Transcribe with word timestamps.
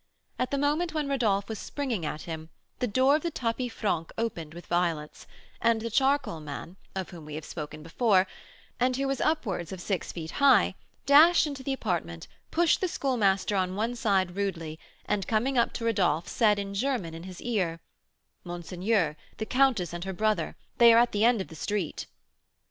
At 0.39 0.49
the 0.49 0.57
moment 0.57 0.95
when 0.95 1.07
Rodolph 1.07 1.47
was 1.47 1.59
springing 1.59 2.07
at 2.07 2.23
him, 2.23 2.49
the 2.79 2.87
door 2.87 3.15
of 3.17 3.21
the 3.21 3.29
tapis 3.29 3.71
franc 3.71 4.11
opened 4.17 4.55
with 4.55 4.65
violence, 4.65 5.27
and 5.61 5.79
the 5.79 5.91
charcoal 5.91 6.39
man, 6.39 6.75
of 6.95 7.11
whom 7.11 7.23
we 7.25 7.35
have 7.35 7.43
before 7.43 7.63
spoken, 7.67 8.27
and 8.79 8.95
who 8.97 9.07
was 9.07 9.21
upwards 9.21 9.71
of 9.71 9.79
six 9.79 10.11
feet 10.11 10.31
high, 10.31 10.73
dashed 11.05 11.45
into 11.45 11.61
the 11.61 11.71
apartment, 11.71 12.27
pushed 12.49 12.81
the 12.81 12.87
Schoolmaster 12.87 13.55
on 13.55 13.75
one 13.75 13.93
side 13.95 14.35
rudely, 14.35 14.79
and 15.05 15.27
coming 15.27 15.55
up 15.55 15.71
to 15.73 15.85
Rodolph, 15.85 16.27
said, 16.27 16.57
in 16.57 16.73
German, 16.73 17.13
in 17.13 17.21
his 17.21 17.39
ear: 17.39 17.79
"Monseigneur, 18.43 19.15
the 19.37 19.45
countess 19.45 19.93
and 19.93 20.03
her 20.05 20.13
brother 20.13 20.55
they 20.79 20.91
are 20.91 20.97
at 20.97 21.11
the 21.11 21.23
end 21.23 21.41
of 21.41 21.47
the 21.49 21.53
street." 21.55 22.07